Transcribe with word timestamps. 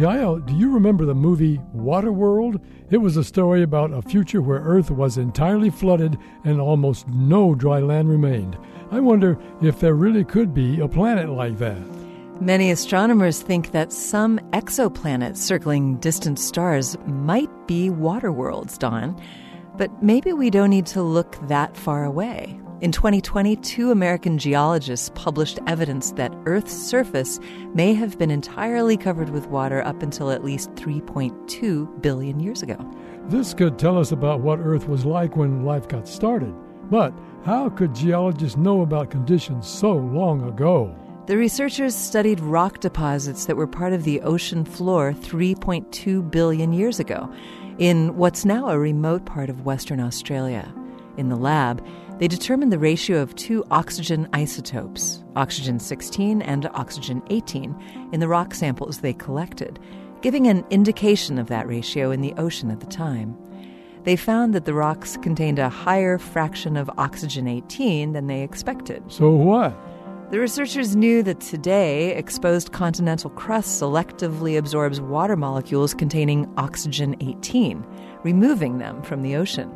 Yael, 0.00 0.40
do 0.46 0.54
you 0.54 0.72
remember 0.72 1.04
the 1.04 1.14
movie 1.14 1.58
Waterworld? 1.76 2.58
It 2.88 2.96
was 2.96 3.18
a 3.18 3.22
story 3.22 3.62
about 3.62 3.92
a 3.92 4.00
future 4.00 4.40
where 4.40 4.60
Earth 4.60 4.90
was 4.90 5.18
entirely 5.18 5.68
flooded 5.68 6.16
and 6.42 6.58
almost 6.58 7.06
no 7.08 7.54
dry 7.54 7.80
land 7.80 8.08
remained. 8.08 8.56
I 8.90 9.00
wonder 9.00 9.38
if 9.60 9.78
there 9.78 9.92
really 9.92 10.24
could 10.24 10.54
be 10.54 10.80
a 10.80 10.88
planet 10.88 11.28
like 11.28 11.58
that. 11.58 11.82
Many 12.40 12.70
astronomers 12.70 13.42
think 13.42 13.72
that 13.72 13.92
some 13.92 14.38
exoplanets 14.54 15.36
circling 15.36 15.96
distant 15.96 16.38
stars 16.38 16.96
might 17.04 17.50
be 17.66 17.90
water 17.90 18.32
worlds, 18.32 18.78
Don. 18.78 19.20
But 19.76 20.02
maybe 20.02 20.32
we 20.32 20.48
don't 20.48 20.70
need 20.70 20.86
to 20.86 21.02
look 21.02 21.36
that 21.48 21.76
far 21.76 22.04
away. 22.04 22.58
In 22.80 22.92
2020, 22.92 23.56
two 23.56 23.90
American 23.90 24.38
geologists 24.38 25.10
published 25.14 25.58
evidence 25.66 26.12
that 26.12 26.34
Earth's 26.46 26.72
surface 26.72 27.38
may 27.74 27.92
have 27.92 28.16
been 28.18 28.30
entirely 28.30 28.96
covered 28.96 29.28
with 29.28 29.48
water 29.48 29.84
up 29.84 30.02
until 30.02 30.30
at 30.30 30.42
least 30.42 30.74
3.2 30.76 32.00
billion 32.00 32.40
years 32.40 32.62
ago. 32.62 32.78
This 33.26 33.52
could 33.52 33.78
tell 33.78 33.98
us 33.98 34.12
about 34.12 34.40
what 34.40 34.60
Earth 34.60 34.88
was 34.88 35.04
like 35.04 35.36
when 35.36 35.62
life 35.62 35.88
got 35.88 36.08
started. 36.08 36.54
But 36.84 37.12
how 37.44 37.68
could 37.68 37.94
geologists 37.94 38.56
know 38.56 38.80
about 38.80 39.10
conditions 39.10 39.68
so 39.68 39.92
long 39.92 40.48
ago? 40.48 40.96
The 41.26 41.36
researchers 41.36 41.94
studied 41.94 42.40
rock 42.40 42.80
deposits 42.80 43.44
that 43.44 43.58
were 43.58 43.66
part 43.66 43.92
of 43.92 44.04
the 44.04 44.22
ocean 44.22 44.64
floor 44.64 45.12
3.2 45.12 46.30
billion 46.30 46.72
years 46.72 46.98
ago 46.98 47.30
in 47.76 48.16
what's 48.16 48.46
now 48.46 48.70
a 48.70 48.78
remote 48.78 49.26
part 49.26 49.50
of 49.50 49.66
Western 49.66 50.00
Australia. 50.00 50.72
In 51.18 51.28
the 51.28 51.36
lab, 51.36 51.86
they 52.20 52.28
determined 52.28 52.70
the 52.70 52.78
ratio 52.78 53.22
of 53.22 53.34
two 53.34 53.64
oxygen 53.70 54.28
isotopes, 54.34 55.24
oxygen 55.36 55.80
16 55.80 56.42
and 56.42 56.66
oxygen 56.74 57.22
18, 57.30 57.74
in 58.12 58.20
the 58.20 58.28
rock 58.28 58.52
samples 58.52 59.00
they 59.00 59.14
collected, 59.14 59.78
giving 60.20 60.46
an 60.46 60.62
indication 60.68 61.38
of 61.38 61.46
that 61.46 61.66
ratio 61.66 62.10
in 62.10 62.20
the 62.20 62.34
ocean 62.34 62.70
at 62.70 62.80
the 62.80 62.86
time. 62.86 63.34
They 64.04 64.16
found 64.16 64.54
that 64.54 64.66
the 64.66 64.74
rocks 64.74 65.16
contained 65.22 65.58
a 65.58 65.70
higher 65.70 66.18
fraction 66.18 66.76
of 66.76 66.90
oxygen 66.98 67.48
18 67.48 68.12
than 68.12 68.26
they 68.26 68.42
expected. 68.42 69.02
So 69.10 69.30
what? 69.30 69.74
The 70.30 70.40
researchers 70.40 70.94
knew 70.94 71.22
that 71.22 71.40
today 71.40 72.14
exposed 72.14 72.72
continental 72.72 73.30
crust 73.30 73.80
selectively 73.80 74.58
absorbs 74.58 75.00
water 75.00 75.36
molecules 75.36 75.94
containing 75.94 76.52
oxygen 76.58 77.16
18, 77.20 77.82
removing 78.24 78.76
them 78.76 79.02
from 79.02 79.22
the 79.22 79.36
ocean. 79.36 79.74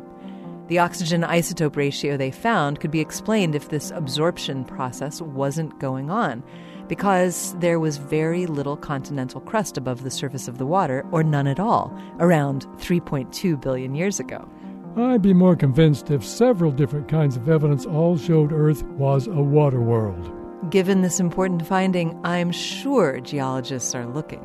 The 0.67 0.79
oxygen 0.79 1.21
isotope 1.21 1.75
ratio 1.75 2.17
they 2.17 2.31
found 2.31 2.79
could 2.79 2.89
be 2.89 2.99
explained 2.99 3.53
if 3.53 3.69
this 3.69 3.91
absorption 3.91 4.65
process 4.65 5.21
wasn't 5.21 5.79
going 5.79 6.09
on, 6.09 6.43
because 6.87 7.55
there 7.59 7.79
was 7.79 7.97
very 7.97 8.47
little 8.47 8.75
continental 8.75 9.41
crust 9.41 9.77
above 9.77 10.03
the 10.03 10.09
surface 10.09 10.47
of 10.47 10.57
the 10.57 10.65
water, 10.65 11.05
or 11.11 11.23
none 11.23 11.45
at 11.45 11.59
all, 11.59 11.95
around 12.19 12.65
3.2 12.77 13.61
billion 13.61 13.93
years 13.93 14.19
ago. 14.19 14.49
I'd 14.97 15.21
be 15.21 15.33
more 15.33 15.55
convinced 15.55 16.09
if 16.09 16.25
several 16.25 16.71
different 16.71 17.09
kinds 17.09 17.35
of 17.35 17.47
evidence 17.47 17.85
all 17.85 18.17
showed 18.17 18.51
Earth 18.51 18.81
was 18.83 19.27
a 19.27 19.33
water 19.33 19.81
world. 19.81 20.31
Given 20.71 21.01
this 21.01 21.19
important 21.19 21.67
finding, 21.67 22.19
I'm 22.23 22.51
sure 22.51 23.19
geologists 23.19 23.93
are 23.93 24.07
looking. 24.07 24.41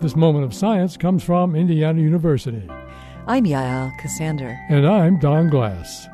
This 0.00 0.16
moment 0.16 0.44
of 0.44 0.54
science 0.54 0.96
comes 0.96 1.24
from 1.24 1.54
Indiana 1.54 2.00
University. 2.00 2.62
I'm 3.28 3.44
Yael 3.44 3.94
Ksander. 3.98 4.58
And 4.70 4.86
I'm 4.88 5.18
Don 5.18 5.50
Glass. 5.50 6.08